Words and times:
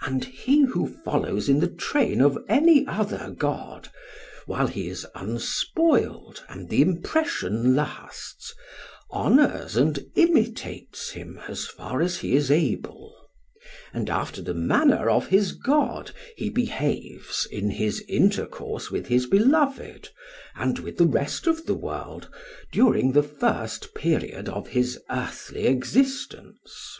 And 0.00 0.24
he 0.24 0.62
who 0.64 0.86
follows 0.88 1.46
in 1.46 1.60
the 1.60 1.68
train 1.68 2.22
of 2.22 2.38
any 2.48 2.86
other 2.86 3.34
god, 3.36 3.90
while 4.46 4.68
he 4.68 4.88
is 4.88 5.06
unspoiled 5.14 6.42
and 6.48 6.70
the 6.70 6.80
impression 6.80 7.76
lasts, 7.76 8.54
honours 9.12 9.76
and 9.76 10.06
imitates 10.14 11.10
him, 11.10 11.38
as 11.46 11.66
far 11.66 12.00
as 12.00 12.16
he 12.20 12.34
is 12.34 12.50
able; 12.50 13.14
and 13.92 14.08
after 14.08 14.40
the 14.40 14.54
manner 14.54 15.10
of 15.10 15.26
his 15.26 15.52
God 15.52 16.12
he 16.38 16.48
behaves 16.48 17.46
in 17.52 17.68
his 17.68 18.02
intercourse 18.08 18.90
with 18.90 19.08
his 19.08 19.26
beloved 19.26 20.08
and 20.54 20.78
with 20.78 20.96
the 20.96 21.04
rest 21.04 21.46
of 21.46 21.66
the 21.66 21.74
world 21.74 22.30
during 22.72 23.12
the 23.12 23.22
first 23.22 23.94
period 23.94 24.48
of 24.48 24.68
his 24.68 24.98
earthly 25.10 25.66
existence. 25.66 26.94